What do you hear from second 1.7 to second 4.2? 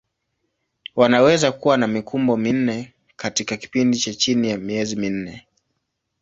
na mikumbo minne katika kipindi cha